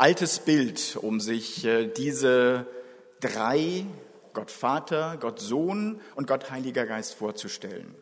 [0.00, 2.66] altes Bild, um sich äh, diese
[3.20, 3.84] drei,
[4.32, 7.94] Gott Vater, Gott Sohn und Gott Heiliger Geist vorzustellen.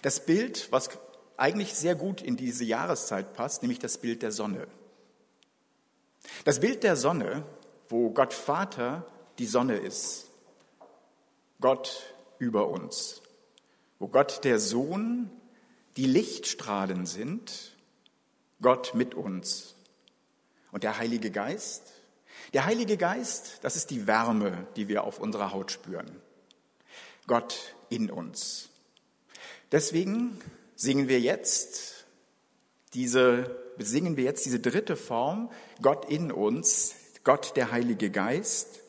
[0.00, 0.88] Das Bild, was
[1.36, 4.68] eigentlich sehr gut in diese Jahreszeit passt, nämlich das Bild der Sonne.
[6.44, 7.42] Das Bild der Sonne,
[7.90, 9.04] wo Gott Vater
[9.38, 10.28] die Sonne ist,
[11.60, 13.20] Gott über uns,
[13.98, 15.30] wo Gott der Sohn
[15.98, 17.76] die Lichtstrahlen sind,
[18.62, 19.74] Gott mit uns.
[20.72, 21.82] Und der Heilige Geist,
[22.52, 26.10] der Heilige Geist, das ist die Wärme, die wir auf unserer Haut spüren.
[27.26, 28.70] Gott in uns.
[29.70, 30.40] Deswegen
[30.76, 32.06] singen wir jetzt
[32.94, 35.50] diese, singen wir jetzt diese dritte Form,
[35.82, 36.94] Gott in uns,
[37.24, 38.80] Gott der Heilige Geist.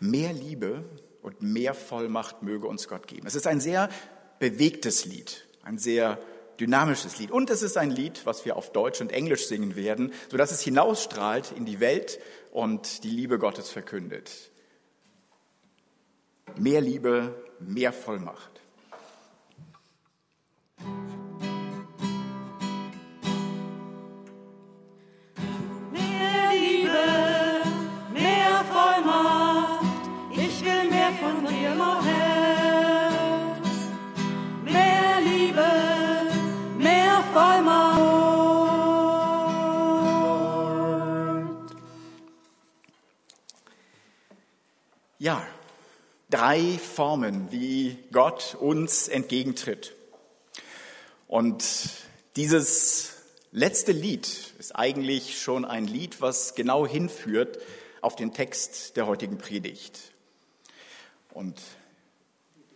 [0.00, 0.84] Mehr Liebe
[1.22, 3.26] und mehr Vollmacht möge uns Gott geben.
[3.26, 3.88] Es ist ein sehr
[4.38, 6.18] bewegtes Lied, ein sehr
[6.62, 7.30] dynamisches Lied.
[7.30, 10.60] Und es ist ein Lied, was wir auf Deutsch und Englisch singen werden, sodass es
[10.60, 12.20] hinausstrahlt in die Welt
[12.52, 14.30] und die Liebe Gottes verkündet.
[16.56, 18.51] Mehr Liebe, mehr Vollmacht.
[46.32, 49.94] Drei Formen, wie Gott uns entgegentritt.
[51.28, 51.64] Und
[52.36, 53.12] dieses
[53.52, 57.58] letzte Lied ist eigentlich schon ein Lied, was genau hinführt
[58.00, 60.12] auf den Text der heutigen Predigt.
[61.32, 61.60] Und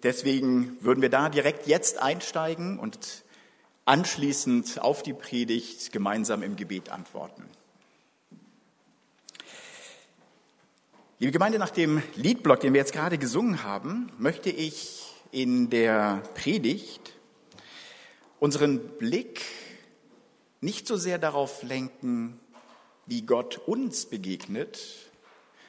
[0.02, 3.24] deswegen würden wir da direkt jetzt einsteigen und
[3.86, 7.44] anschließend auf die Predigt gemeinsam im Gebet antworten.
[11.18, 16.22] Liebe Gemeinde, nach dem Liedblock, den wir jetzt gerade gesungen haben, möchte ich in der
[16.34, 17.14] Predigt
[18.38, 19.40] unseren Blick
[20.60, 22.38] nicht so sehr darauf lenken,
[23.06, 24.78] wie Gott uns begegnet,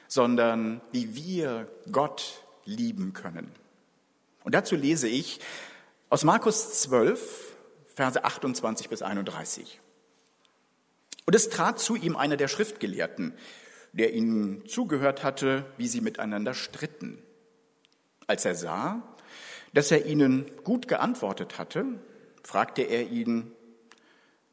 [0.06, 3.50] sondern wie wir Gott lieben können.
[4.44, 5.40] Und dazu lese ich
[6.10, 7.56] aus Markus 12,
[7.94, 9.80] Verse 28 bis 31.
[11.24, 13.32] Und es trat zu ihm einer der Schriftgelehrten,
[13.92, 17.18] der ihnen zugehört hatte, wie sie miteinander stritten.
[18.26, 19.02] Als er sah,
[19.72, 21.84] dass er ihnen gut geantwortet hatte,
[22.42, 23.52] fragte er ihn,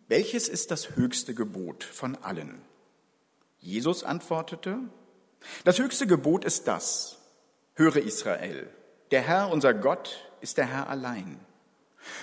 [0.08, 2.62] welches ist das höchste Gebot von allen?
[3.60, 4.80] Jesus antwortete,
[5.64, 7.18] das höchste Gebot ist das,
[7.74, 8.70] höre Israel,
[9.12, 11.40] der Herr, unser Gott, ist der Herr allein.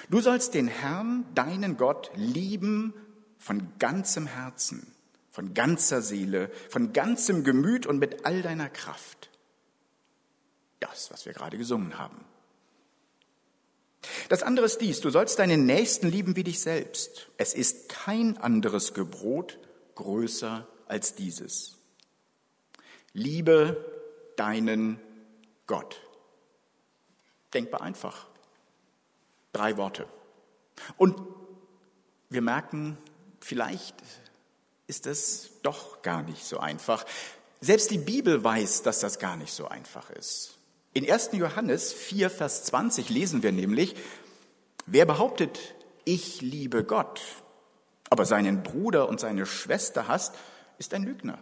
[0.08, 2.94] Du sollst den Herrn, deinen Gott, lieben
[3.38, 4.91] von ganzem Herzen
[5.32, 9.30] von ganzer Seele, von ganzem Gemüt und mit all deiner Kraft.
[10.78, 12.24] Das, was wir gerade gesungen haben.
[14.28, 17.30] Das andere ist dies, du sollst deinen Nächsten lieben wie dich selbst.
[17.38, 19.58] Es ist kein anderes Gebot
[19.94, 21.78] größer als dieses.
[23.12, 23.84] Liebe
[24.36, 25.00] deinen
[25.66, 26.00] Gott.
[27.54, 28.26] Denkbar einfach.
[29.52, 30.06] Drei Worte.
[30.96, 31.20] Und
[32.28, 32.96] wir merken,
[33.40, 33.94] vielleicht
[34.92, 37.06] ist es doch gar nicht so einfach.
[37.62, 40.58] Selbst die Bibel weiß, dass das gar nicht so einfach ist.
[40.92, 41.30] In 1.
[41.32, 43.96] Johannes 4, Vers 20 lesen wir nämlich,
[44.84, 45.58] wer behauptet,
[46.04, 47.22] ich liebe Gott,
[48.10, 50.34] aber seinen Bruder und seine Schwester hasst,
[50.76, 51.38] ist ein Lügner.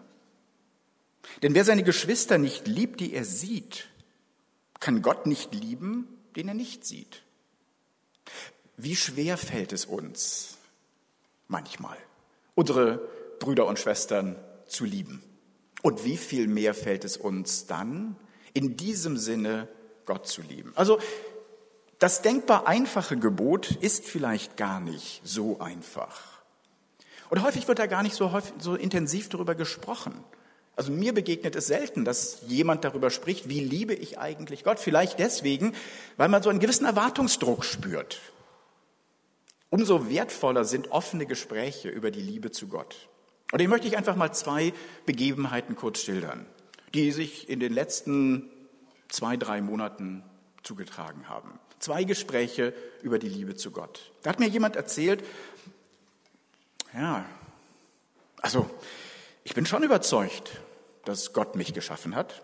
[1.42, 3.88] Denn wer seine Geschwister nicht liebt, die er sieht,
[4.78, 6.06] kann Gott nicht lieben,
[6.36, 7.24] den er nicht sieht.
[8.76, 10.56] Wie schwer fällt es uns
[11.48, 11.98] manchmal,
[12.54, 13.00] unsere
[13.40, 14.36] Brüder und Schwestern
[14.68, 15.24] zu lieben.
[15.82, 18.16] Und wie viel mehr fällt es uns dann,
[18.52, 19.66] in diesem Sinne
[20.04, 20.72] Gott zu lieben?
[20.76, 21.00] Also
[21.98, 26.40] das denkbar einfache Gebot ist vielleicht gar nicht so einfach.
[27.28, 30.14] Und häufig wird da gar nicht so, häufig, so intensiv darüber gesprochen.
[30.76, 34.80] Also mir begegnet es selten, dass jemand darüber spricht, wie liebe ich eigentlich Gott.
[34.80, 35.74] Vielleicht deswegen,
[36.16, 38.18] weil man so einen gewissen Erwartungsdruck spürt.
[39.68, 43.09] Umso wertvoller sind offene Gespräche über die Liebe zu Gott.
[43.52, 44.72] Und ich möchte ich einfach mal zwei
[45.06, 46.46] Begebenheiten kurz schildern,
[46.94, 48.50] die sich in den letzten
[49.08, 50.22] zwei, drei Monaten
[50.62, 51.58] zugetragen haben.
[51.78, 54.12] Zwei Gespräche über die Liebe zu Gott.
[54.22, 55.24] Da hat mir jemand erzählt,
[56.94, 57.24] ja,
[58.42, 58.68] also
[59.44, 60.60] ich bin schon überzeugt,
[61.04, 62.42] dass Gott mich geschaffen hat.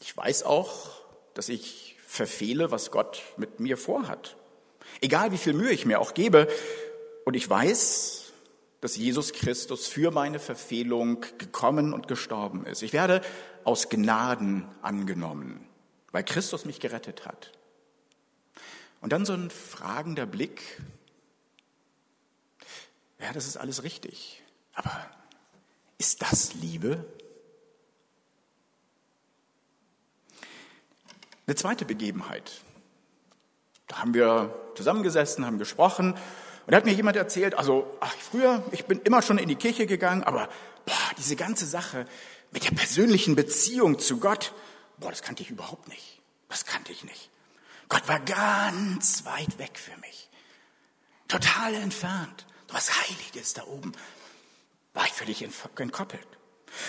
[0.00, 1.02] Ich weiß auch,
[1.34, 4.36] dass ich verfehle, was Gott mit mir vorhat.
[5.00, 6.48] Egal wie viel Mühe ich mir auch gebe.
[7.24, 8.29] Und ich weiß,
[8.80, 12.82] dass Jesus Christus für meine Verfehlung gekommen und gestorben ist.
[12.82, 13.20] Ich werde
[13.64, 15.66] aus Gnaden angenommen,
[16.12, 17.52] weil Christus mich gerettet hat.
[19.00, 20.62] Und dann so ein fragender Blick.
[23.18, 24.42] Ja, das ist alles richtig.
[24.74, 25.10] Aber
[25.98, 27.04] ist das Liebe?
[31.46, 32.62] Eine zweite Begebenheit.
[33.88, 36.14] Da haben wir zusammengesessen, haben gesprochen
[36.66, 39.56] und da hat mir jemand erzählt, also ach, früher, ich bin immer schon in die
[39.56, 40.48] Kirche gegangen, aber
[40.84, 42.06] boah, diese ganze Sache
[42.52, 44.52] mit der persönlichen Beziehung zu Gott,
[44.98, 46.20] boah, das kannte ich überhaupt nicht.
[46.48, 47.30] Das kannte ich nicht.
[47.88, 50.28] Gott war ganz weit weg für mich.
[51.28, 52.46] Total entfernt.
[52.68, 53.92] So was Heiliges da oben.
[54.94, 56.26] War ich völlig entkoppelt.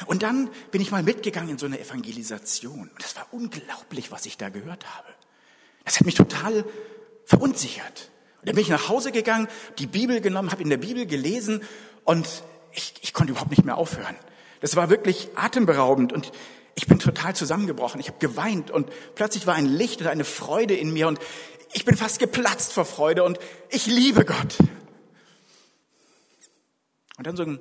[0.05, 2.89] Und dann bin ich mal mitgegangen in so eine Evangelisation.
[2.89, 5.09] Und das war unglaublich, was ich da gehört habe.
[5.85, 6.65] Das hat mich total
[7.25, 8.11] verunsichert.
[8.41, 9.47] Und dann bin ich nach Hause gegangen,
[9.77, 11.61] die Bibel genommen, habe in der Bibel gelesen
[12.03, 12.27] und
[12.71, 14.15] ich, ich konnte überhaupt nicht mehr aufhören.
[14.61, 16.31] Das war wirklich atemberaubend und
[16.73, 17.99] ich bin total zusammengebrochen.
[17.99, 21.19] Ich habe geweint und plötzlich war ein Licht und eine Freude in mir und
[21.73, 23.39] ich bin fast geplatzt vor Freude und
[23.69, 24.57] ich liebe Gott.
[27.17, 27.59] Und dann so ein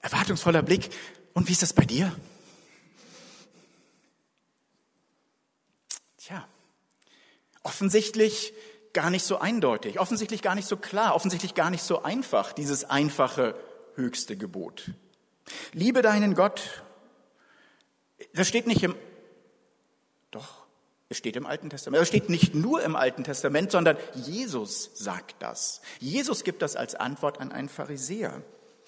[0.00, 0.90] erwartungsvoller Blick.
[1.34, 2.14] Und wie ist das bei dir?
[6.18, 6.46] Tja,
[7.64, 8.52] offensichtlich
[8.92, 12.84] gar nicht so eindeutig, offensichtlich gar nicht so klar, offensichtlich gar nicht so einfach, dieses
[12.84, 13.54] einfache
[13.94, 14.90] höchste Gebot.
[15.72, 16.82] Liebe deinen Gott.
[18.34, 18.94] Das steht nicht im,
[20.30, 20.62] doch,
[21.08, 22.02] es steht im Alten Testament.
[22.02, 25.80] Es steht nicht nur im Alten Testament, sondern Jesus sagt das.
[25.98, 28.42] Jesus gibt das als Antwort an einen Pharisäer.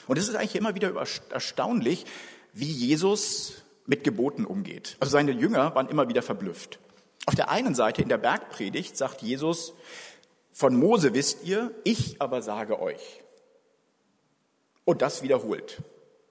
[0.07, 0.95] Und es ist eigentlich immer wieder
[1.31, 2.07] erstaunlich,
[2.53, 3.55] wie Jesus
[3.87, 4.97] mit Geboten umgeht.
[5.01, 6.79] Also seine Jünger waren immer wieder verblüfft.
[7.27, 9.75] Auf der einen Seite in der Bergpredigt sagt Jesus,
[10.53, 13.23] von Mose wisst ihr, ich aber sage euch.
[14.85, 15.83] Und das wiederholt.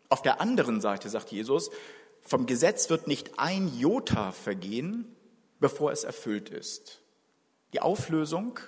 [0.09, 1.71] Auf der anderen Seite sagt Jesus,
[2.21, 5.13] vom Gesetz wird nicht ein Jota vergehen,
[5.59, 7.01] bevor es erfüllt ist.
[7.73, 8.59] Die Auflösung,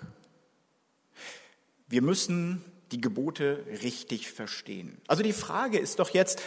[1.87, 4.99] wir müssen die Gebote richtig verstehen.
[5.07, 6.41] Also die Frage ist doch jetzt,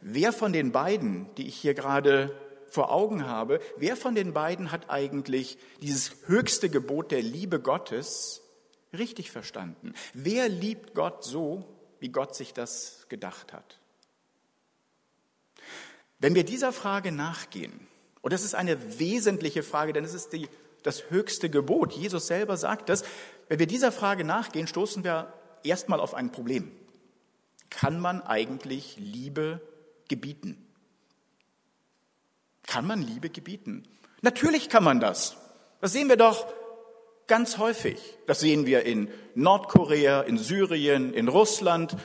[0.00, 2.34] wer von den beiden, die ich hier gerade
[2.68, 8.42] vor Augen habe, wer von den beiden hat eigentlich dieses höchste Gebot der Liebe Gottes
[8.92, 9.94] richtig verstanden?
[10.12, 11.64] Wer liebt Gott so,
[12.00, 13.78] wie Gott sich das gedacht hat?
[16.18, 17.72] Wenn wir dieser Frage nachgehen,
[18.22, 20.48] und das ist eine wesentliche Frage, denn es ist die,
[20.82, 23.04] das höchste Gebot, Jesus selber sagt das,
[23.48, 25.32] wenn wir dieser Frage nachgehen, stoßen wir
[25.62, 26.72] erstmal auf ein Problem.
[27.70, 29.60] Kann man eigentlich Liebe
[30.08, 30.65] gebieten?
[32.66, 33.84] Kann man Liebe gebieten?
[34.22, 35.36] Natürlich kann man das.
[35.80, 36.46] Das sehen wir doch
[37.26, 37.98] ganz häufig.
[38.26, 41.96] Das sehen wir in Nordkorea, in Syrien, in Russland.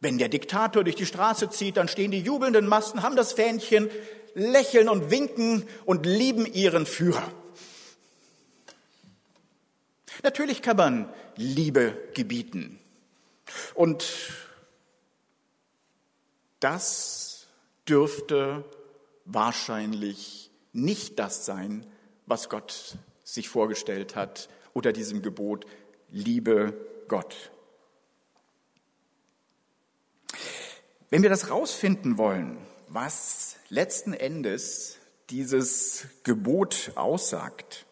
[0.00, 3.90] Wenn der Diktator durch die Straße zieht, dann stehen die jubelnden Massen, haben das Fähnchen,
[4.34, 7.30] lächeln und winken und lieben ihren Führer.
[10.22, 12.78] Natürlich kann man Liebe gebieten.
[13.74, 14.04] Und
[16.60, 17.46] das
[17.88, 18.64] dürfte
[19.32, 21.86] wahrscheinlich nicht das sein,
[22.26, 25.66] was Gott sich vorgestellt hat unter diesem Gebot,
[26.10, 26.74] liebe
[27.08, 27.50] Gott.
[31.10, 32.58] Wenn wir das rausfinden wollen,
[32.88, 34.98] was letzten Endes
[35.30, 37.86] dieses Gebot aussagt,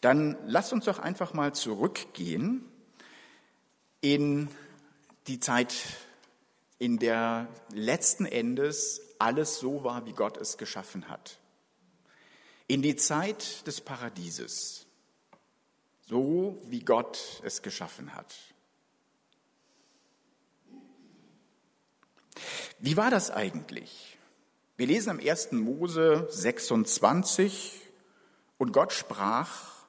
[0.00, 2.64] dann lasst uns doch einfach mal zurückgehen
[4.00, 4.48] in
[5.26, 5.74] die Zeit,
[6.78, 11.38] in der letzten Endes alles so war, wie Gott es geschaffen hat.
[12.66, 14.86] In die Zeit des Paradieses,
[16.08, 18.34] so wie Gott es geschaffen hat.
[22.78, 24.18] Wie war das eigentlich?
[24.76, 25.52] Wir lesen am 1.
[25.52, 27.80] Mose 26
[28.58, 29.86] und Gott sprach,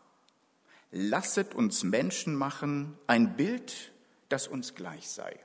[0.91, 3.91] lasset uns Menschen machen, ein Bild,
[4.29, 5.44] das uns gleich sei.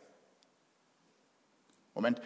[1.95, 2.21] Moment,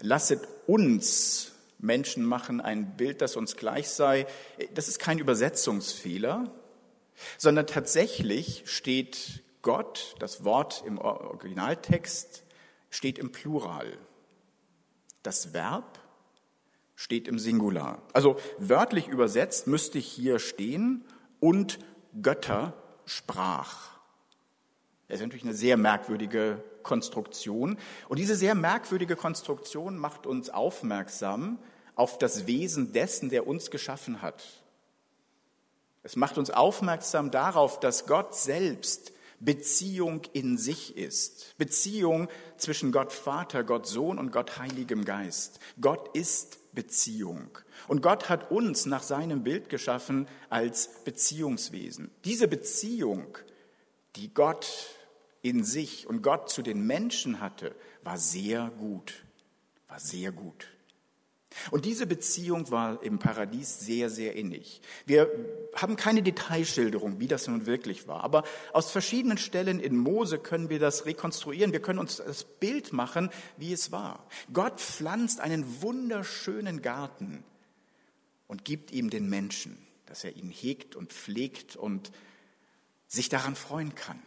[0.00, 4.26] lasset uns Menschen machen, ein Bild, das uns gleich sei.
[4.74, 6.50] Das ist kein Übersetzungsfehler,
[7.38, 12.42] sondern tatsächlich steht Gott, das Wort im Originaltext,
[12.90, 13.96] steht im Plural.
[15.22, 15.98] Das Verb
[16.96, 18.02] steht im Singular.
[18.12, 21.04] Also wörtlich übersetzt müsste hier stehen
[21.40, 21.78] und
[22.22, 23.93] Götter sprach.
[25.14, 27.78] Das ist natürlich eine sehr merkwürdige Konstruktion.
[28.08, 31.60] Und diese sehr merkwürdige Konstruktion macht uns aufmerksam
[31.94, 34.42] auf das Wesen dessen, der uns geschaffen hat.
[36.02, 41.56] Es macht uns aufmerksam darauf, dass Gott selbst Beziehung in sich ist.
[41.58, 45.60] Beziehung zwischen Gott Vater, Gott Sohn und Gott Heiligem Geist.
[45.80, 47.56] Gott ist Beziehung.
[47.86, 52.10] Und Gott hat uns nach seinem Bild geschaffen als Beziehungswesen.
[52.24, 53.38] Diese Beziehung,
[54.16, 54.66] die Gott
[55.44, 59.24] in sich und Gott zu den Menschen hatte, war sehr gut.
[59.88, 60.68] War sehr gut.
[61.70, 64.80] Und diese Beziehung war im Paradies sehr, sehr innig.
[65.04, 65.30] Wir
[65.76, 70.70] haben keine Detailschilderung, wie das nun wirklich war, aber aus verschiedenen Stellen in Mose können
[70.70, 71.72] wir das rekonstruieren.
[71.72, 74.26] Wir können uns das Bild machen, wie es war.
[74.52, 77.44] Gott pflanzt einen wunderschönen Garten
[78.48, 82.10] und gibt ihm den Menschen, dass er ihn hegt und pflegt und
[83.06, 84.20] sich daran freuen kann.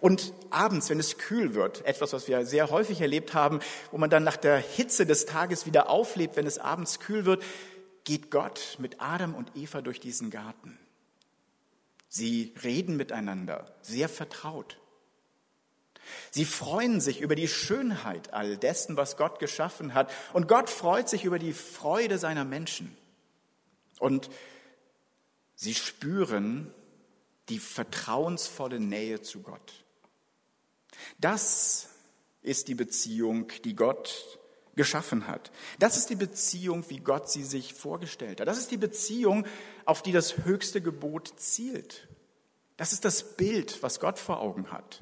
[0.00, 3.60] Und abends, wenn es kühl wird, etwas, was wir sehr häufig erlebt haben,
[3.90, 7.42] wo man dann nach der Hitze des Tages wieder auflebt, wenn es abends kühl wird,
[8.04, 10.78] geht Gott mit Adam und Eva durch diesen Garten.
[12.08, 14.78] Sie reden miteinander, sehr vertraut.
[16.30, 20.10] Sie freuen sich über die Schönheit all dessen, was Gott geschaffen hat.
[20.32, 22.96] Und Gott freut sich über die Freude seiner Menschen.
[23.98, 24.30] Und
[25.54, 26.72] sie spüren,
[27.52, 29.84] die vertrauensvolle Nähe zu Gott.
[31.18, 31.90] Das
[32.40, 34.38] ist die Beziehung, die Gott
[34.74, 35.52] geschaffen hat.
[35.78, 38.48] Das ist die Beziehung, wie Gott sie sich vorgestellt hat.
[38.48, 39.44] Das ist die Beziehung,
[39.84, 42.08] auf die das höchste Gebot zielt.
[42.78, 45.00] Das ist das Bild, was Gott vor Augen hat.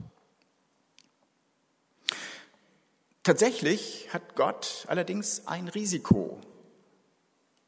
[3.22, 6.40] Tatsächlich hat Gott allerdings ein Risiko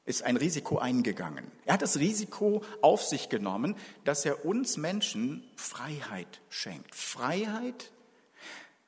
[0.05, 1.51] ist ein Risiko eingegangen.
[1.65, 6.95] Er hat das Risiko auf sich genommen, dass er uns Menschen Freiheit schenkt.
[6.95, 7.93] Freiheit,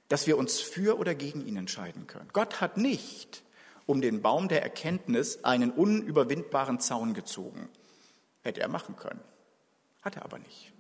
[0.09, 2.29] dass wir uns für oder gegen ihn entscheiden können.
[2.33, 3.43] Gott hat nicht
[3.87, 7.69] um den Baum der Erkenntnis einen unüberwindbaren Zaun gezogen.
[8.43, 9.21] Hätte er machen können.
[10.03, 10.73] Hat er aber nicht.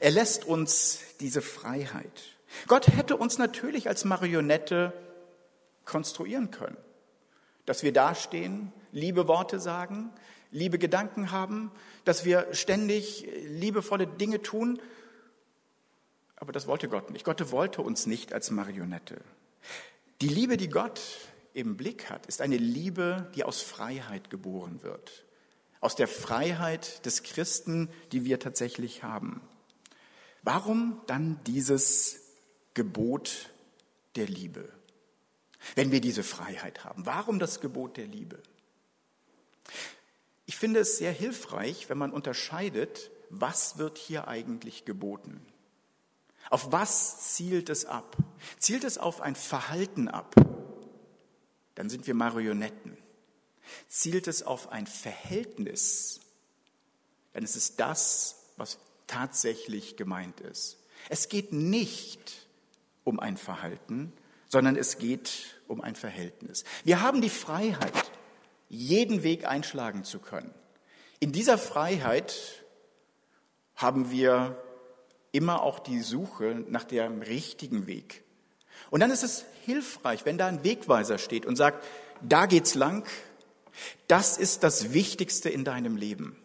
[0.00, 2.22] Er lässt uns diese Freiheit.
[2.66, 4.92] Gott hätte uns natürlich als Marionette
[5.84, 6.76] konstruieren können
[7.70, 10.10] dass wir dastehen, liebe Worte sagen,
[10.50, 11.70] liebe Gedanken haben,
[12.04, 14.80] dass wir ständig liebevolle Dinge tun.
[16.36, 17.24] Aber das wollte Gott nicht.
[17.24, 19.20] Gott wollte uns nicht als Marionette.
[20.20, 21.00] Die Liebe, die Gott
[21.52, 25.24] im Blick hat, ist eine Liebe, die aus Freiheit geboren wird.
[25.80, 29.40] Aus der Freiheit des Christen, die wir tatsächlich haben.
[30.42, 32.20] Warum dann dieses
[32.74, 33.50] Gebot
[34.16, 34.68] der Liebe?
[35.74, 37.06] wenn wir diese Freiheit haben?
[37.06, 38.38] Warum das Gebot der Liebe?
[40.46, 45.44] Ich finde es sehr hilfreich, wenn man unterscheidet, was wird hier eigentlich geboten?
[46.50, 48.16] Auf was zielt es ab?
[48.58, 50.34] Zielt es auf ein Verhalten ab?
[51.76, 52.96] Dann sind wir Marionetten.
[53.88, 56.20] Zielt es auf ein Verhältnis?
[57.32, 60.78] Dann ist es das, was tatsächlich gemeint ist.
[61.08, 62.48] Es geht nicht
[63.04, 64.12] um ein Verhalten,
[64.48, 66.64] sondern es geht um ein Verhältnis.
[66.84, 68.10] Wir haben die Freiheit,
[68.70, 70.54] jeden Weg einschlagen zu können.
[71.18, 72.64] In dieser Freiheit
[73.74, 74.56] haben wir
[75.32, 78.22] immer auch die Suche nach dem richtigen Weg.
[78.90, 81.84] Und dann ist es hilfreich, wenn da ein Wegweiser steht und sagt,
[82.22, 83.06] da geht's lang,
[84.08, 86.36] das ist das Wichtigste in deinem Leben.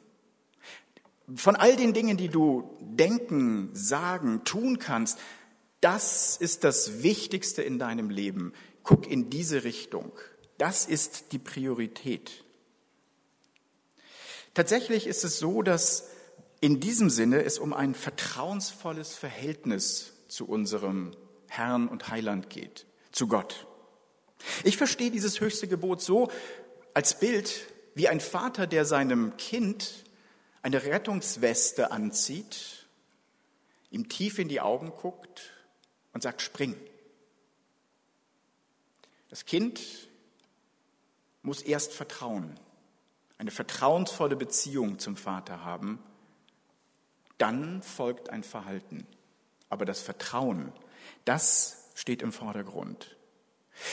[1.36, 5.20] Von all den Dingen, die du denken, sagen, tun kannst,
[5.82, 8.53] das ist das Wichtigste in deinem Leben.
[8.84, 10.12] Guck in diese Richtung.
[10.57, 12.43] Das ist die Priorität.
[14.53, 16.09] Tatsächlich ist es so, dass
[16.62, 21.12] in diesem Sinne es um ein vertrauensvolles Verhältnis zu unserem
[21.47, 23.67] Herrn und Heiland geht, zu Gott.
[24.63, 26.31] Ich verstehe dieses höchste Gebot so
[26.93, 30.05] als Bild wie ein Vater, der seinem Kind
[30.62, 32.88] eine Rettungsweste anzieht,
[33.91, 35.53] ihm tief in die Augen guckt
[36.13, 36.75] und sagt, spring.
[39.29, 39.81] Das Kind
[41.46, 42.60] muss erst vertrauen,
[43.38, 46.00] eine vertrauensvolle Beziehung zum Vater haben,
[47.38, 49.06] dann folgt ein Verhalten.
[49.70, 50.72] Aber das Vertrauen,
[51.25, 53.16] das steht im Vordergrund.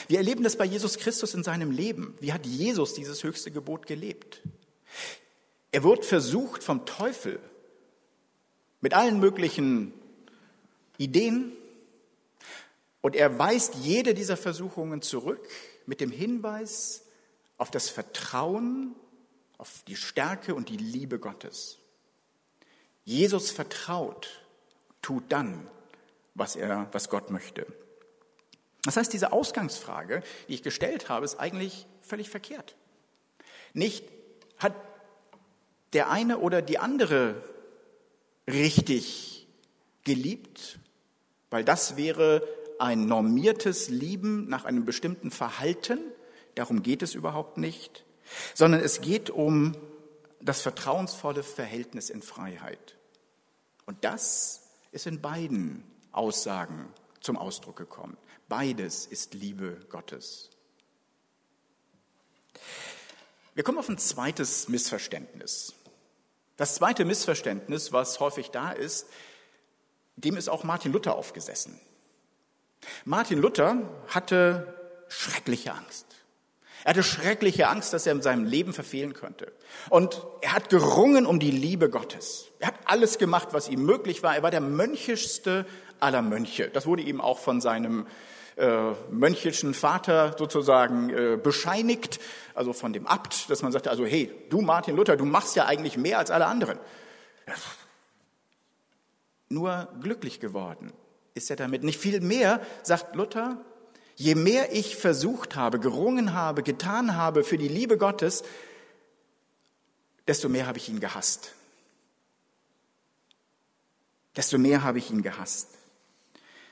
[0.07, 2.15] Wir erleben das bei Jesus Christus in seinem Leben.
[2.21, 4.43] Wie hat Jesus dieses höchste Gebot gelebt?
[5.73, 7.41] Er wird versucht vom Teufel
[8.81, 9.93] mit allen möglichen
[10.99, 11.53] Ideen,
[13.03, 15.49] und er weist jede dieser Versuchungen zurück
[15.87, 17.02] mit dem Hinweis
[17.62, 18.97] auf das Vertrauen,
[19.57, 21.78] auf die Stärke und die Liebe Gottes.
[23.04, 24.42] Jesus vertraut,
[25.00, 25.69] tut dann,
[26.35, 27.64] was er, was Gott möchte.
[28.83, 32.75] Das heißt, diese Ausgangsfrage, die ich gestellt habe, ist eigentlich völlig verkehrt.
[33.75, 34.02] Nicht
[34.59, 34.75] hat
[35.92, 37.45] der eine oder die andere
[38.49, 39.47] richtig
[40.02, 40.81] geliebt,
[41.49, 42.45] weil das wäre
[42.81, 46.00] ein normiertes Lieben nach einem bestimmten Verhalten.
[46.55, 48.05] Darum geht es überhaupt nicht,
[48.55, 49.77] sondern es geht um
[50.41, 52.97] das vertrauensvolle Verhältnis in Freiheit.
[53.87, 58.17] Und das ist in beiden Aussagen zum Ausdruck gekommen.
[58.49, 60.51] Beides ist Liebe Gottes.
[63.55, 65.75] Wir kommen auf ein zweites Missverständnis.
[66.57, 69.07] Das zweite Missverständnis, was häufig da ist,
[70.17, 71.81] dem ist auch Martin Luther aufgesessen.
[73.05, 76.07] Martin Luther hatte schreckliche Angst.
[76.85, 79.53] Er hatte schreckliche Angst, dass er in seinem Leben verfehlen könnte.
[79.89, 82.49] Und er hat gerungen um die Liebe Gottes.
[82.59, 84.35] Er hat alles gemacht, was ihm möglich war.
[84.35, 85.65] Er war der mönchischste
[86.01, 86.69] aller Mönche.
[86.69, 88.07] Das wurde ihm auch von seinem
[88.57, 92.21] äh, mönchischen Vater sozusagen äh, bescheinigt,
[92.55, 95.67] also von dem Abt, dass man sagte, also hey, du Martin Luther, du machst ja
[95.67, 96.79] eigentlich mehr als alle anderen.
[99.49, 100.93] Nur glücklich geworden
[101.35, 101.83] ist er damit.
[101.83, 103.65] Nicht viel mehr, sagt Luther,
[104.16, 108.42] Je mehr ich versucht habe, gerungen habe, getan habe für die Liebe Gottes,
[110.26, 111.54] desto mehr habe ich ihn gehasst.
[114.37, 115.69] Desto mehr habe ich ihn gehasst.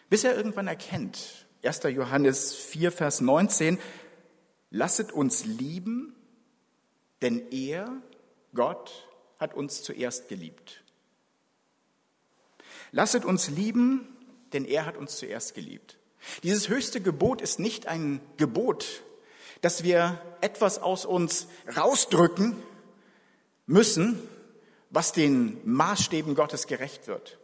[0.09, 1.83] Bis er irgendwann erkennt, 1.
[1.85, 3.79] Johannes 4, Vers 19,
[4.71, 6.15] lasset uns lieben,
[7.23, 8.03] denn er,
[8.55, 9.07] Gott,
[9.39, 10.83] hat uns zuerst geliebt.
[12.93, 14.17] Lasset uns lieben,
[14.53, 16.00] denn er hat uns zuerst geliebt.
[16.43, 19.03] Dieses höchste Gebot ist nicht ein Gebot,
[19.61, 21.47] dass wir etwas aus uns
[21.77, 22.57] rausdrücken
[23.67, 24.21] müssen,
[24.91, 27.39] was den Maßstäben Gottes gerecht wird.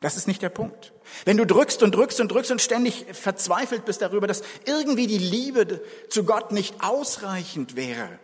[0.00, 0.92] Das ist nicht der Punkt.
[1.24, 5.18] Wenn du drückst und drückst und drückst und ständig verzweifelt bist darüber, dass irgendwie die
[5.18, 8.20] Liebe zu Gott nicht ausreichend wäre,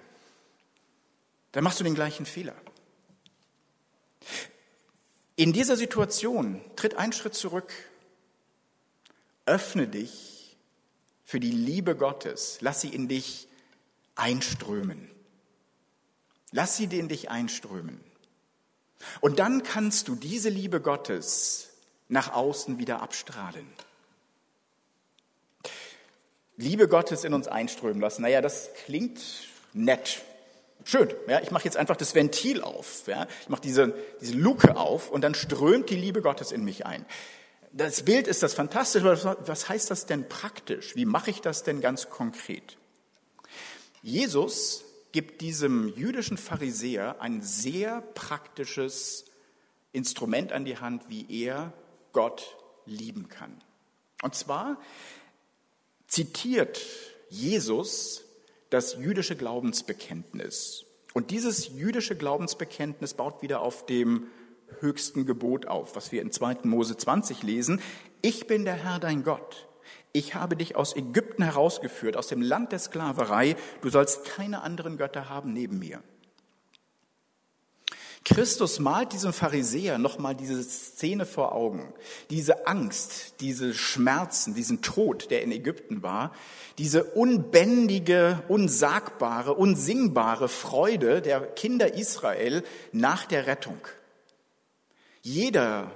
[1.51, 2.55] dann machst du den gleichen Fehler.
[5.37, 7.73] In dieser Situation tritt ein Schritt zurück
[9.47, 10.57] Öffne dich
[11.25, 12.59] für die Liebe Gottes.
[12.61, 13.49] Lass sie in dich
[14.15, 15.11] einströmen.
[16.53, 18.01] Lass sie in dich einströmen.
[19.21, 21.71] Und dann kannst du diese Liebe Gottes
[22.09, 23.67] nach außen wieder abstrahlen.
[26.57, 28.23] Liebe Gottes in uns einströmen lassen.
[28.23, 29.21] Naja, das klingt
[29.73, 30.23] nett.
[30.85, 31.13] Schön.
[31.27, 33.07] Ja, ich mache jetzt einfach das Ventil auf.
[33.07, 36.87] Ja, ich mache diese, diese Luke auf und dann strömt die Liebe Gottes in mich
[36.87, 37.05] ein
[37.77, 40.95] das Bild ist das fantastisch, aber was heißt das denn praktisch?
[40.95, 42.79] Wie mache ich das denn ganz konkret?
[44.01, 49.25] Jesus gibt diesem jüdischen Pharisäer ein sehr praktisches
[49.93, 51.73] Instrument an die Hand, wie er
[52.13, 52.57] Gott
[52.87, 53.61] lieben kann.
[54.23, 54.81] Und zwar
[56.07, 56.81] zitiert
[57.29, 58.23] Jesus
[58.71, 60.85] das jüdische Glaubensbekenntnis.
[61.13, 64.29] Und dieses jüdische Glaubensbekenntnis baut wieder auf dem
[64.81, 66.59] höchsten Gebot auf, was wir in 2.
[66.65, 67.81] Mose 20 lesen.
[68.23, 69.69] Ich bin der Herr dein Gott.
[70.13, 73.57] Ich habe dich aus Ägypten herausgeführt, aus dem Land der Sklaverei.
[73.81, 76.03] Du sollst keine anderen Götter haben neben mir.
[78.25, 81.93] Christus malt diesem Pharisäer nochmal diese Szene vor Augen.
[82.31, 86.33] Diese Angst, diese Schmerzen, diesen Tod, der in Ägypten war,
[86.79, 93.79] diese unbändige, unsagbare, unsingbare Freude der Kinder Israel nach der Rettung.
[95.25, 95.91] Jeder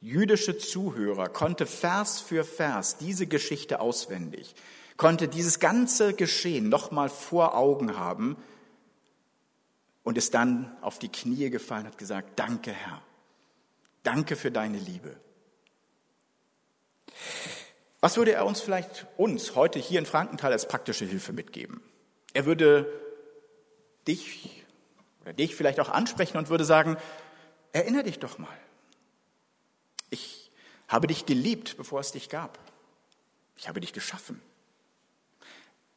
[0.00, 4.54] jüdische Zuhörer konnte Vers für Vers diese Geschichte auswendig,
[4.96, 8.36] konnte dieses ganze Geschehen nochmal vor Augen haben
[10.04, 13.02] und ist dann auf die Knie gefallen und hat gesagt, danke Herr,
[14.04, 15.16] danke für deine Liebe.
[17.98, 21.82] Was würde er uns vielleicht uns heute hier in Frankenthal als praktische Hilfe mitgeben?
[22.34, 22.86] Er würde
[24.06, 24.64] dich
[25.22, 26.98] oder dich vielleicht auch ansprechen und würde sagen,
[27.72, 28.56] Erinnere dich doch mal.
[30.10, 30.50] Ich
[30.88, 32.58] habe dich geliebt, bevor es dich gab.
[33.56, 34.40] Ich habe dich geschaffen.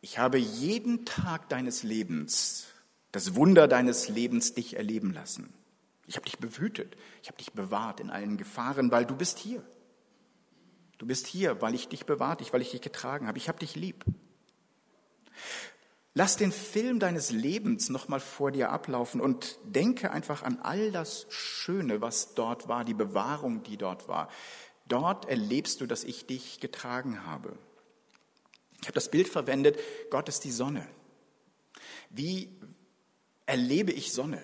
[0.02, 2.68] Ich habe jeden Tag deines Lebens,
[3.12, 5.54] das Wunder deines Lebens dich erleben lassen.
[6.08, 9.64] Ich habe dich behütet, ich habe dich bewahrt in allen Gefahren, weil du bist hier.
[10.98, 13.38] Du bist hier, weil ich dich bewahrt, weil ich dich getragen habe.
[13.38, 14.04] Ich habe dich lieb.
[16.14, 21.26] Lass den Film deines Lebens nochmal vor dir ablaufen und denke einfach an all das
[21.30, 24.30] Schöne, was dort war, die Bewahrung, die dort war.
[24.88, 27.58] Dort erlebst du, dass ich dich getragen habe.
[28.82, 30.86] Ich habe das Bild verwendet, Gott ist die Sonne.
[32.10, 32.50] Wie
[33.46, 34.44] erlebe ich Sonne?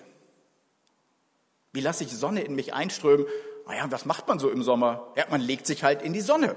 [1.72, 3.26] Wie lasse ich Sonne in mich einströmen?
[3.66, 5.12] Naja, was macht man so im Sommer?
[5.16, 6.54] Ja, man legt sich halt in die Sonne.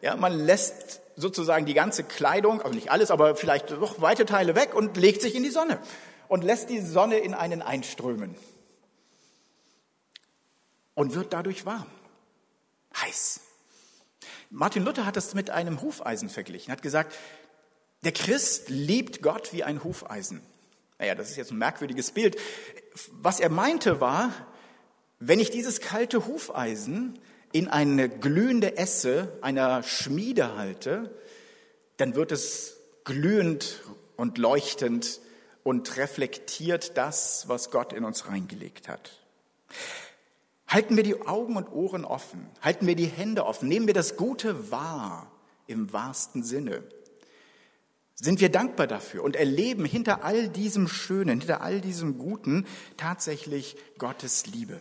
[0.00, 4.54] Ja, man lässt sozusagen die ganze Kleidung, also nicht alles, aber vielleicht doch weite Teile
[4.54, 5.78] weg und legt sich in die Sonne
[6.28, 8.36] und lässt die Sonne in einen einströmen.
[10.94, 11.86] und wird dadurch warm,
[12.96, 13.40] heiß.
[14.50, 17.14] Martin Luther hat das mit einem Hufeisen verglichen, hat gesagt,
[18.02, 20.40] der Christ liebt Gott wie ein Hufeisen.
[20.98, 22.36] Naja, das ist jetzt ein merkwürdiges Bild.
[23.12, 24.32] Was er meinte war,
[25.18, 27.18] wenn ich dieses kalte Hufeisen
[27.54, 31.14] in eine glühende Esse einer Schmiede halte,
[31.98, 33.80] dann wird es glühend
[34.16, 35.20] und leuchtend
[35.62, 39.22] und reflektiert das, was Gott in uns reingelegt hat.
[40.66, 44.16] Halten wir die Augen und Ohren offen, halten wir die Hände offen, nehmen wir das
[44.16, 45.30] Gute wahr
[45.68, 46.82] im wahrsten Sinne.
[48.16, 53.76] Sind wir dankbar dafür und erleben hinter all diesem Schönen, hinter all diesem Guten tatsächlich
[53.98, 54.80] Gottes Liebe.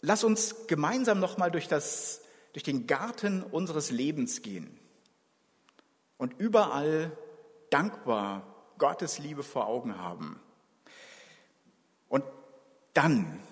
[0.00, 4.78] Lass uns gemeinsam nochmal durch, das, durch den Garten unseres Lebens gehen
[6.18, 7.16] und überall
[7.70, 10.40] dankbar Gottes Liebe vor Augen haben.
[12.08, 12.24] Und
[12.94, 13.42] dann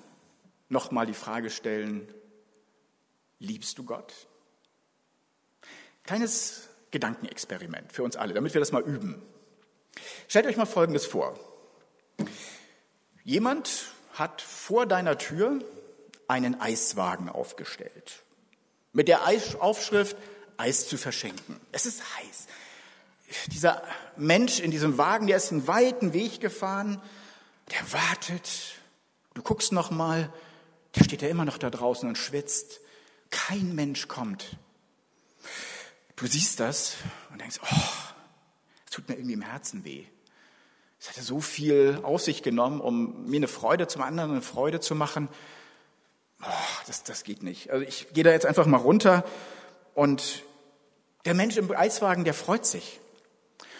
[0.69, 2.13] nochmal die Frage stellen,
[3.39, 4.13] liebst du Gott?
[6.05, 9.21] Kleines Gedankenexperiment für uns alle, damit wir das mal üben.
[10.29, 11.39] Stellt euch mal Folgendes vor.
[13.25, 15.65] Jemand hat vor deiner Tür
[16.29, 18.25] einen Eiswagen aufgestellt.
[18.93, 19.23] Mit der
[19.61, 20.17] Aufschrift
[20.57, 21.61] Eis zu verschenken.
[21.73, 22.47] Es ist heiß.
[23.49, 23.83] Dieser
[24.17, 27.03] Mensch in diesem Wagen, der ist einen weiten Weg gefahren,
[27.71, 28.77] der wartet.
[29.35, 30.33] Du guckst noch mal,
[30.95, 32.81] der steht ja immer noch da draußen und schwitzt.
[33.31, 34.57] Kein Mensch kommt.
[36.15, 36.95] Du siehst das
[37.31, 37.91] und denkst, oh,
[38.87, 40.07] es tut mir irgendwie im Herzen weh.
[40.99, 44.81] Es hat so viel auf sich genommen, um mir eine Freude zum anderen eine Freude
[44.81, 45.29] zu machen.
[46.87, 47.70] Das, das geht nicht.
[47.70, 49.25] Also ich gehe da jetzt einfach mal runter
[49.94, 50.42] und
[51.25, 53.01] der Mensch im Eiswagen, der freut sich.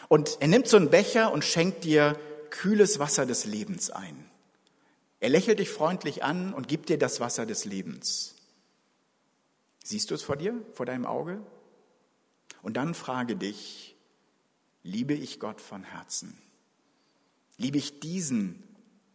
[0.09, 2.19] Und er nimmt so einen Becher und schenkt dir
[2.51, 4.29] kühles Wasser des Lebens ein.
[5.21, 8.35] Er lächelt dich freundlich an und gibt dir das Wasser des Lebens.
[9.85, 11.40] Siehst du es vor dir, vor deinem Auge?
[12.62, 13.95] Und dann frage dich,
[14.83, 16.37] liebe ich Gott von Herzen?
[17.57, 18.62] Liebe ich diesen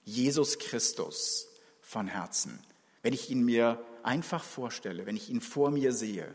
[0.06, 1.48] Jesus Christus
[1.82, 2.60] von Herzen?
[3.02, 6.34] Wenn ich ihn mir einfach vorstelle, wenn ich ihn vor mir sehe,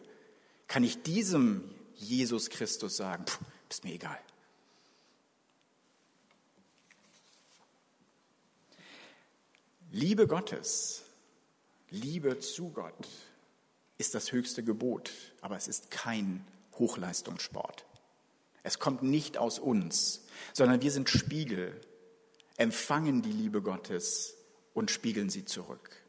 [0.67, 4.19] kann ich diesem Jesus Christus sagen, pff, ist mir egal.
[9.91, 11.03] Liebe Gottes,
[11.91, 13.09] Liebe zu Gott
[13.99, 16.47] ist das höchste Gebot, aber es ist kein
[16.79, 17.87] Hochleistungssport.
[18.63, 21.81] Es kommt nicht aus uns, sondern wir sind Spiegel,
[22.57, 24.35] empfangen die Liebe Gottes
[24.75, 26.03] und spiegeln sie zurück.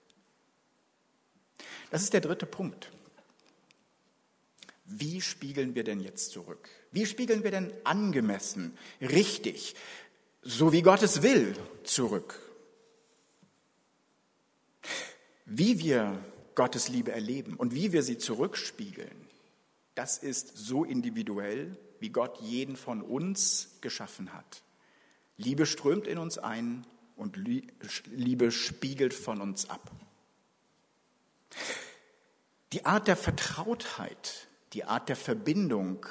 [1.89, 2.91] Das ist der dritte Punkt.
[4.85, 6.69] Wie spiegeln wir denn jetzt zurück?
[6.91, 9.75] Wie spiegeln wir denn angemessen, richtig,
[10.41, 12.39] so wie Gott es will, zurück?
[15.45, 16.17] Wie wir
[16.55, 19.27] Gottes Liebe erleben und wie wir sie zurückspiegeln,
[19.93, 24.61] das ist so individuell, wie Gott jeden von uns geschaffen hat.
[25.37, 29.91] Liebe strömt in uns ein und Liebe spiegelt von uns ab.
[32.73, 36.05] Die Art der Vertrautheit, die Art der Verbindung,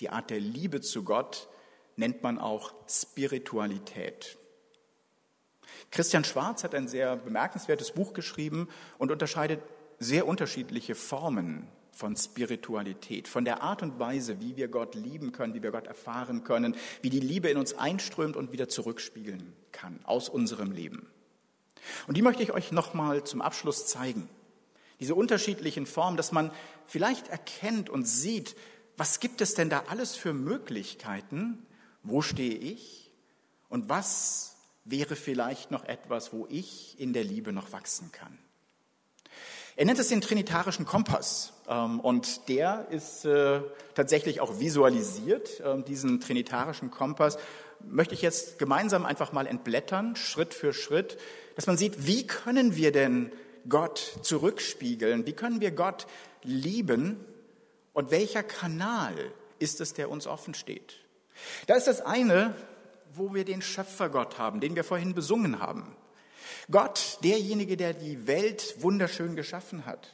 [0.00, 1.48] die Art der Liebe zu Gott
[1.96, 4.36] nennt man auch Spiritualität.
[5.90, 9.60] Christian Schwarz hat ein sehr bemerkenswertes Buch geschrieben und unterscheidet
[9.98, 15.54] sehr unterschiedliche Formen von Spiritualität, von der Art und Weise, wie wir Gott lieben können,
[15.54, 20.00] wie wir Gott erfahren können, wie die Liebe in uns einströmt und wieder zurückspiegeln kann
[20.04, 21.08] aus unserem Leben.
[22.08, 24.28] Und die möchte ich euch nochmal zum Abschluss zeigen
[25.00, 26.50] diese unterschiedlichen Formen, dass man
[26.86, 28.56] vielleicht erkennt und sieht,
[28.96, 31.66] was gibt es denn da alles für Möglichkeiten?
[32.02, 33.10] Wo stehe ich?
[33.68, 38.38] Und was wäre vielleicht noch etwas, wo ich in der Liebe noch wachsen kann?
[39.76, 43.60] Er nennt es den trinitarischen Kompass ähm, und der ist äh,
[43.94, 45.60] tatsächlich auch visualisiert.
[45.64, 47.38] Ähm, diesen trinitarischen Kompass
[47.80, 51.18] möchte ich jetzt gemeinsam einfach mal entblättern, Schritt für Schritt,
[51.56, 53.32] dass man sieht, wie können wir denn
[53.68, 55.26] Gott zurückspiegeln?
[55.26, 56.06] Wie können wir Gott
[56.42, 57.24] lieben?
[57.92, 59.14] Und welcher Kanal
[59.58, 60.94] ist es, der uns offen steht?
[61.66, 62.54] Da ist das eine,
[63.14, 65.96] wo wir den Schöpfergott haben, den wir vorhin besungen haben.
[66.70, 70.12] Gott, derjenige, der die Welt wunderschön geschaffen hat.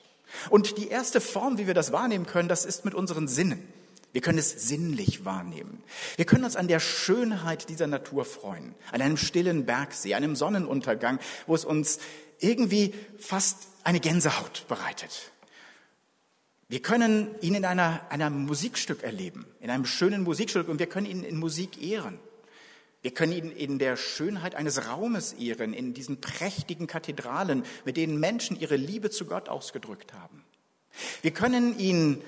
[0.49, 3.67] Und die erste Form, wie wir das wahrnehmen können, das ist mit unseren Sinnen.
[4.13, 5.83] Wir können es sinnlich wahrnehmen.
[6.17, 11.21] Wir können uns an der Schönheit dieser Natur freuen, an einem stillen Bergsee, einem Sonnenuntergang,
[11.47, 12.01] wo es uns
[12.41, 15.33] irgendwie fast eine Gänsehaut bereitet.
[16.69, 21.07] Wir können ihn in einer, einer Musikstück erleben, in einem schönen Musikstück und wir können
[21.07, 22.19] ihn in Musik ehren.
[23.03, 28.21] Wir können ihn in der Schönheit eines Raumes ehren, in diesen prächtigen Kathedralen, mit denen
[28.21, 30.45] Menschen ihre Liebe zu Gott ausgedrückt haben.
[31.23, 32.23] Wir können ihn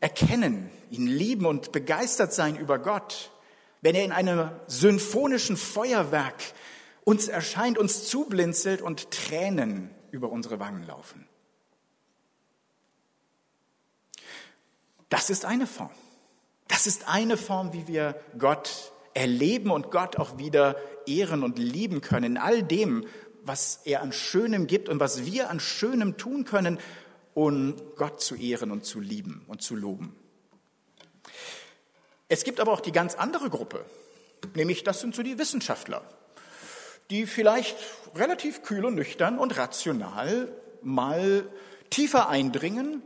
[0.00, 3.30] erkennen, ihn lieben und begeistert sein über Gott,
[3.80, 6.42] wenn er in einem symphonischen Feuerwerk
[7.04, 11.26] uns erscheint, uns zublinzelt und Tränen über unsere Wangen laufen.
[15.08, 15.90] Das ist eine Form.
[16.68, 22.00] Das ist eine Form, wie wir Gott erleben und Gott auch wieder ehren und lieben
[22.00, 23.06] können in all dem,
[23.42, 26.78] was er an Schönem gibt und was wir an Schönem tun können,
[27.34, 30.16] um Gott zu ehren und zu lieben und zu loben.
[32.28, 33.84] Es gibt aber auch die ganz andere Gruppe,
[34.54, 36.02] nämlich das sind so die Wissenschaftler,
[37.12, 37.76] die vielleicht
[38.14, 41.46] relativ kühl und nüchtern und rational mal
[41.90, 43.02] tiefer eindringen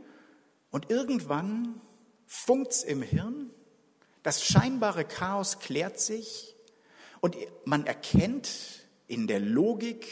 [0.71, 1.81] und irgendwann
[2.25, 3.49] funkt's im Hirn,
[4.23, 6.55] das scheinbare Chaos klärt sich
[7.19, 8.49] und man erkennt
[9.07, 10.07] in der Logik,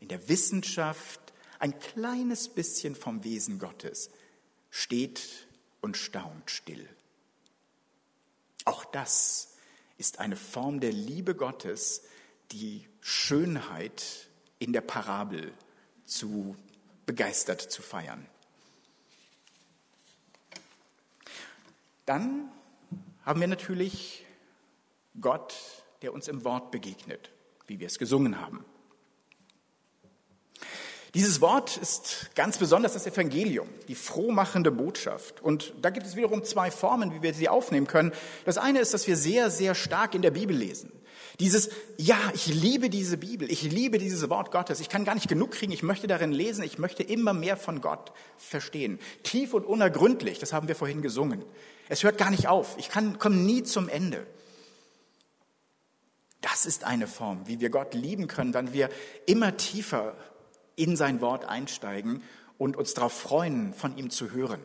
[0.00, 1.20] in der Wissenschaft
[1.60, 4.10] ein kleines bisschen vom Wesen Gottes,
[4.68, 5.46] steht
[5.80, 6.88] und staunt still.
[8.64, 9.54] Auch das
[9.96, 12.02] ist eine Form der Liebe Gottes,
[12.52, 15.52] die Schönheit in der Parabel
[16.04, 16.56] zu
[17.06, 18.26] begeistert zu feiern.
[22.06, 22.50] Dann
[23.24, 24.24] haben wir natürlich
[25.20, 25.54] Gott,
[26.02, 27.30] der uns im Wort begegnet,
[27.66, 28.64] wie wir es gesungen haben.
[31.14, 35.40] Dieses Wort ist ganz besonders das Evangelium, die frohmachende Botschaft.
[35.40, 38.12] Und da gibt es wiederum zwei Formen, wie wir sie aufnehmen können.
[38.44, 40.92] Das eine ist, dass wir sehr, sehr stark in der Bibel lesen.
[41.40, 45.28] Dieses, ja, ich liebe diese Bibel, ich liebe dieses Wort Gottes, ich kann gar nicht
[45.28, 48.98] genug kriegen, ich möchte darin lesen, ich möchte immer mehr von Gott verstehen.
[49.22, 51.44] Tief und unergründlich, das haben wir vorhin gesungen.
[51.88, 54.26] Es hört gar nicht auf, ich kann, komme nie zum Ende.
[56.40, 58.90] Das ist eine Form, wie wir Gott lieben können, wenn wir
[59.26, 60.16] immer tiefer
[60.74, 62.22] in sein Wort einsteigen
[62.58, 64.60] und uns darauf freuen, von ihm zu hören.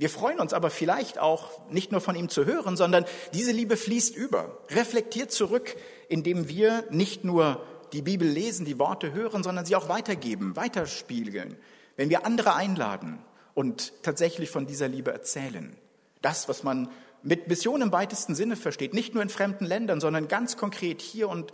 [0.00, 3.76] Wir freuen uns aber vielleicht auch nicht nur von ihm zu hören, sondern diese Liebe
[3.76, 5.76] fließt über, reflektiert zurück,
[6.08, 11.54] indem wir nicht nur die Bibel lesen, die Worte hören, sondern sie auch weitergeben, weiterspiegeln,
[11.96, 13.18] wenn wir andere einladen
[13.52, 15.76] und tatsächlich von dieser Liebe erzählen.
[16.22, 16.90] Das, was man
[17.22, 21.28] mit Mission im weitesten Sinne versteht, nicht nur in fremden Ländern, sondern ganz konkret hier
[21.28, 21.52] und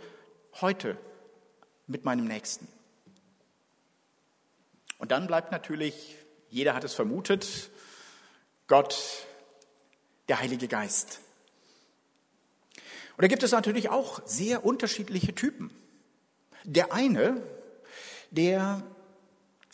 [0.61, 0.95] heute
[1.85, 2.69] mit meinem Nächsten.
[4.99, 6.15] Und dann bleibt natürlich,
[6.49, 7.71] jeder hat es vermutet,
[8.67, 9.25] Gott,
[10.27, 11.21] der Heilige Geist.
[13.15, 15.71] Und da gibt es natürlich auch sehr unterschiedliche Typen.
[16.63, 17.41] Der eine,
[18.29, 18.83] der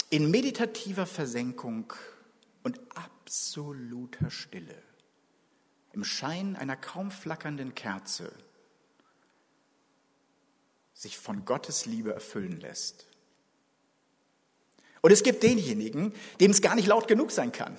[0.10, 1.92] in meditativer Versenkung
[2.62, 4.82] und absoluter Stille,
[5.92, 8.32] im Schein einer kaum flackernden Kerze,
[10.94, 13.08] sich von Gottes Liebe erfüllen lässt.
[15.02, 17.78] Und es gibt denjenigen, dem es gar nicht laut genug sein kann,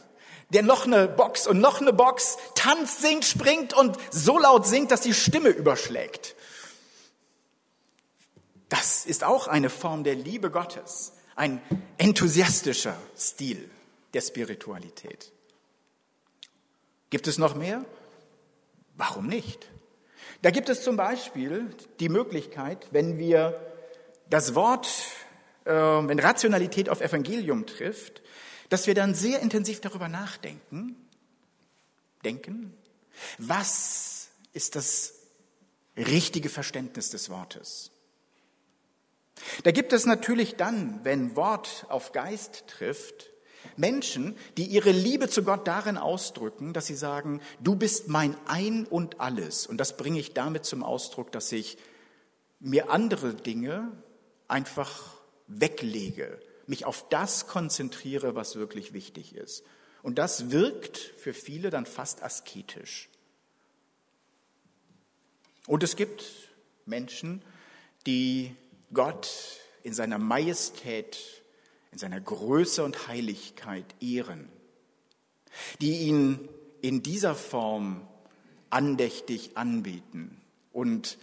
[0.50, 4.90] der noch eine Box und noch eine Box tanzt, singt, springt und so laut singt,
[4.90, 6.34] dass die Stimme überschlägt.
[8.68, 11.60] Das ist auch eine Form der Liebe Gottes, ein
[11.98, 13.70] enthusiastischer Stil
[14.14, 15.32] der Spiritualität.
[17.10, 17.84] Gibt es noch mehr?
[18.96, 19.68] Warum nicht?
[20.42, 23.60] Da gibt es zum Beispiel die Möglichkeit, wenn wir
[24.28, 24.88] das Wort
[25.66, 28.20] ähm, wenn Rationalität auf Evangelium trifft,
[28.74, 30.96] dass wir dann sehr intensiv darüber nachdenken,
[32.24, 32.74] denken,
[33.38, 35.14] was ist das
[35.96, 37.92] richtige Verständnis des Wortes?
[39.62, 43.30] Da gibt es natürlich dann, wenn Wort auf Geist trifft,
[43.76, 48.86] Menschen, die ihre Liebe zu Gott darin ausdrücken, dass sie sagen, du bist mein Ein
[48.86, 49.68] und alles.
[49.68, 51.78] Und das bringe ich damit zum Ausdruck, dass ich
[52.58, 53.92] mir andere Dinge
[54.48, 55.14] einfach
[55.46, 59.64] weglege, mich auf das konzentriere, was wirklich wichtig ist.
[60.02, 63.08] Und das wirkt für viele dann fast asketisch.
[65.66, 66.24] Und es gibt
[66.84, 67.42] Menschen,
[68.06, 68.54] die
[68.92, 69.30] Gott
[69.82, 71.18] in seiner Majestät,
[71.90, 74.48] in seiner Größe und Heiligkeit ehren,
[75.80, 76.48] die ihn
[76.82, 78.06] in dieser Form
[78.68, 80.40] andächtig anbeten
[80.72, 81.16] und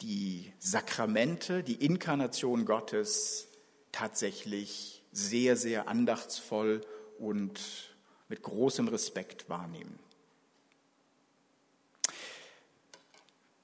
[0.00, 3.48] die Sakramente, die Inkarnation Gottes
[3.92, 6.80] tatsächlich sehr, sehr andachtsvoll
[7.18, 7.60] und
[8.28, 9.98] mit großem Respekt wahrnehmen.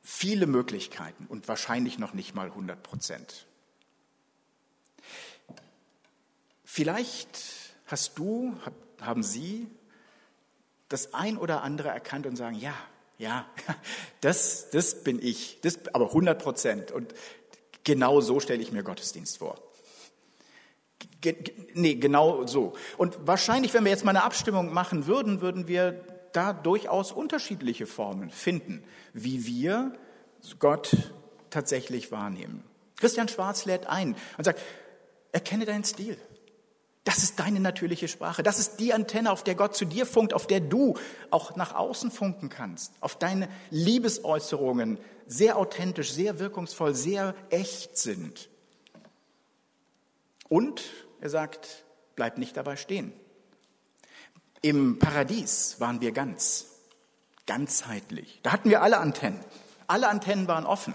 [0.02, 3.46] Viele Möglichkeiten und wahrscheinlich noch nicht mal 100 Prozent.
[6.64, 7.38] Vielleicht
[7.87, 8.58] hast du,
[9.00, 9.68] haben Sie
[10.88, 12.74] das ein oder andere erkannt und sagen, ja,
[13.18, 13.48] ja,
[14.20, 16.90] das, das bin ich, das, aber 100 Prozent.
[16.90, 17.14] Und
[17.84, 19.56] genau so stelle ich mir Gottesdienst vor.
[21.24, 21.37] Ge,
[21.72, 22.74] nee, genau so.
[22.98, 27.87] Und wahrscheinlich, wenn wir jetzt mal eine Abstimmung machen würden, würden wir da durchaus unterschiedliche
[27.87, 28.84] Formen finden,
[29.14, 29.94] wie wir
[30.58, 30.90] Gott
[31.48, 32.62] tatsächlich wahrnehmen.
[33.00, 34.60] Christian Schwarz lädt ein und sagt,
[35.32, 36.18] erkenne deinen Stil.
[37.04, 38.42] Das ist deine natürliche Sprache.
[38.42, 40.94] Das ist die Antenne, auf der Gott zu dir funkt, auf der du
[41.30, 42.92] auch nach außen funken kannst.
[43.00, 48.50] Auf deine Liebesäußerungen sehr authentisch, sehr wirkungsvoll, sehr echt sind.
[50.48, 50.83] Und
[51.20, 51.85] er sagt,
[52.16, 53.12] bleib nicht dabei stehen.
[54.62, 56.66] Im Paradies waren wir ganz,
[57.46, 58.40] ganzheitlich.
[58.42, 59.40] Da hatten wir alle Antennen.
[59.87, 60.94] Alle Antennen waren offen.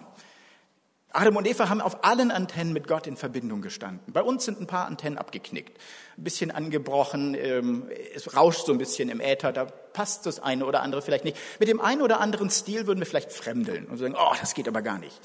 [1.12, 4.14] Adam und Eva haben auf allen Antennen mit Gott in Verbindung gestanden.
[4.14, 5.76] Bei uns sind ein paar Antennen abgeknickt,
[6.18, 10.66] ein bisschen angebrochen, ähm, es rauscht so ein bisschen im Äther, da passt das eine
[10.66, 11.38] oder andere vielleicht nicht.
[11.60, 14.68] Mit dem einen oder anderen Stil würden wir vielleicht fremdeln und sagen, oh, das geht
[14.68, 15.20] aber gar nicht.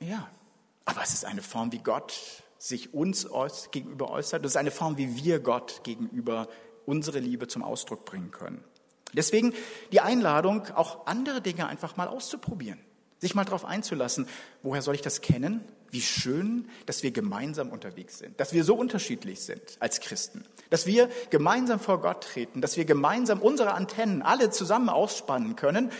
[0.00, 0.26] Ja,
[0.86, 2.14] aber es ist eine Form, wie Gott
[2.62, 3.28] sich uns
[3.72, 4.44] gegenüber äußert.
[4.44, 6.48] Das ist eine Form, wie wir Gott gegenüber
[6.86, 8.62] unsere Liebe zum Ausdruck bringen können.
[9.12, 9.54] Deswegen
[9.92, 12.78] die Einladung, auch andere Dinge einfach mal auszuprobieren
[13.20, 14.26] sich mal darauf einzulassen,
[14.62, 15.62] woher soll ich das kennen?
[15.90, 20.86] Wie schön, dass wir gemeinsam unterwegs sind, dass wir so unterschiedlich sind als Christen, dass
[20.86, 25.90] wir gemeinsam vor Gott treten, dass wir gemeinsam unsere Antennen alle zusammen ausspannen können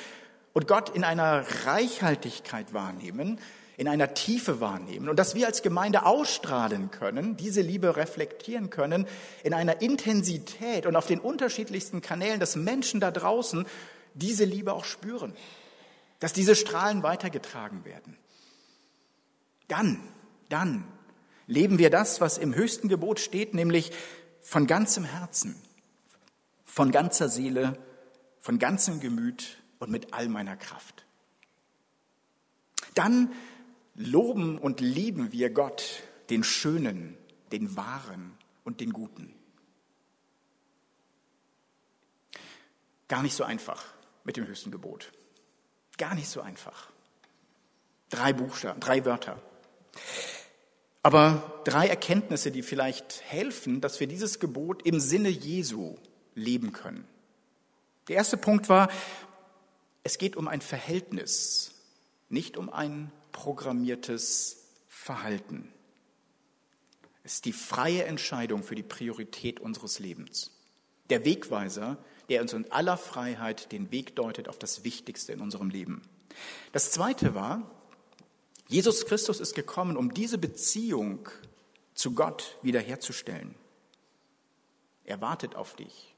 [0.52, 3.38] und Gott in einer Reichhaltigkeit wahrnehmen,
[3.80, 9.06] in einer Tiefe wahrnehmen und dass wir als Gemeinde ausstrahlen können, diese Liebe reflektieren können
[9.42, 13.66] in einer Intensität und auf den unterschiedlichsten Kanälen, dass Menschen da draußen
[14.14, 15.34] diese Liebe auch spüren
[16.20, 18.16] dass diese Strahlen weitergetragen werden.
[19.66, 20.00] Dann,
[20.48, 20.84] dann
[21.46, 23.90] leben wir das, was im höchsten Gebot steht, nämlich
[24.42, 25.60] von ganzem Herzen,
[26.64, 27.76] von ganzer Seele,
[28.38, 31.04] von ganzem Gemüt und mit all meiner Kraft.
[32.94, 33.32] Dann
[33.94, 37.16] loben und lieben wir Gott, den Schönen,
[37.52, 39.34] den Wahren und den Guten.
[43.08, 43.84] Gar nicht so einfach
[44.24, 45.10] mit dem höchsten Gebot.
[45.98, 46.90] Gar nicht so einfach.
[48.08, 49.42] Drei Buchstaben, drei Wörter.
[51.02, 55.96] Aber drei Erkenntnisse, die vielleicht helfen, dass wir dieses Gebot im Sinne Jesu
[56.34, 57.06] leben können.
[58.08, 58.90] Der erste Punkt war,
[60.02, 61.72] es geht um ein Verhältnis,
[62.28, 65.72] nicht um ein programmiertes Verhalten.
[67.22, 70.50] Es ist die freie Entscheidung für die Priorität unseres Lebens.
[71.10, 71.98] Der Wegweiser
[72.30, 76.00] der uns in aller Freiheit den Weg deutet auf das Wichtigste in unserem Leben.
[76.70, 77.68] Das Zweite war,
[78.68, 81.28] Jesus Christus ist gekommen, um diese Beziehung
[81.92, 83.56] zu Gott wiederherzustellen.
[85.04, 86.14] Er wartet auf dich.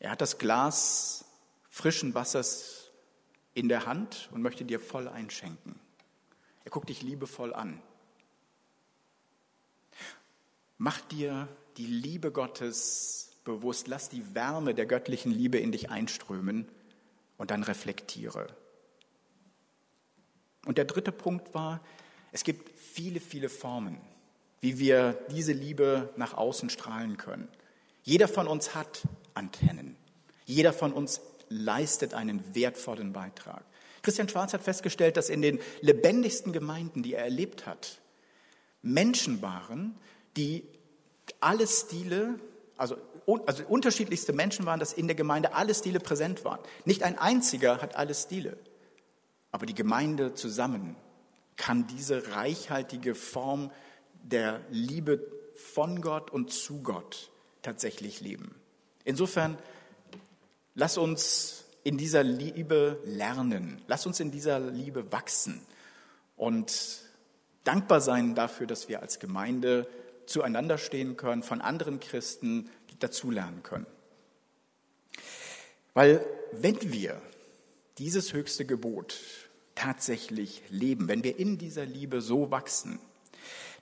[0.00, 1.24] Er hat das Glas
[1.70, 2.90] frischen Wassers
[3.54, 5.78] in der Hand und möchte dir voll einschenken.
[6.68, 7.80] Er guckt dich liebevoll an.
[10.76, 16.68] Mach dir die Liebe Gottes bewusst, lass die Wärme der göttlichen Liebe in dich einströmen
[17.38, 18.48] und dann reflektiere.
[20.66, 21.80] Und der dritte Punkt war,
[22.32, 23.98] es gibt viele, viele Formen,
[24.60, 27.48] wie wir diese Liebe nach außen strahlen können.
[28.02, 29.96] Jeder von uns hat Antennen.
[30.44, 33.64] Jeder von uns leistet einen wertvollen Beitrag.
[34.02, 38.00] Christian Schwarz hat festgestellt, dass in den lebendigsten Gemeinden, die er erlebt hat,
[38.82, 39.96] Menschen waren,
[40.36, 40.64] die
[41.40, 42.36] alle Stile,
[42.76, 42.96] also
[43.46, 46.60] also unterschiedlichste Menschen waren, dass in der Gemeinde alle Stile präsent waren.
[46.86, 48.56] Nicht ein einziger hat alle Stile,
[49.52, 50.96] aber die Gemeinde zusammen
[51.56, 53.70] kann diese reichhaltige Form
[54.22, 57.30] der Liebe von Gott und zu Gott
[57.62, 58.54] tatsächlich leben.
[59.04, 59.58] Insofern,
[60.74, 65.62] lass uns in dieser Liebe lernen, lass uns in dieser Liebe wachsen
[66.36, 67.00] und
[67.64, 69.88] dankbar sein dafür, dass wir als Gemeinde
[70.26, 73.86] zueinander stehen können, von anderen Christen dazulernen können.
[75.94, 77.22] Weil wenn wir
[77.96, 79.18] dieses höchste Gebot
[79.74, 83.00] tatsächlich leben, wenn wir in dieser Liebe so wachsen,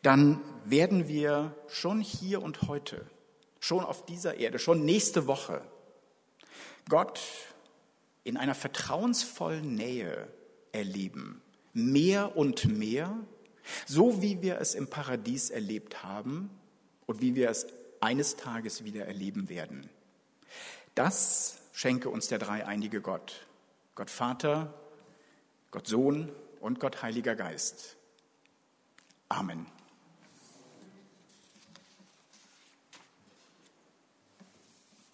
[0.02, 3.04] dann werden wir schon hier und heute,
[3.58, 5.60] schon auf dieser Erde, schon nächste Woche
[6.88, 7.20] Gott
[8.26, 10.26] in einer vertrauensvollen Nähe
[10.72, 11.40] erleben.
[11.72, 13.16] Mehr und mehr,
[13.86, 16.50] so wie wir es im Paradies erlebt haben
[17.06, 17.68] und wie wir es
[18.00, 19.88] eines Tages wieder erleben werden.
[20.96, 23.46] Das schenke uns der dreieinige Gott,
[23.94, 24.74] Gott Vater,
[25.70, 27.96] Gott Sohn und Gott Heiliger Geist.
[29.28, 29.66] Amen.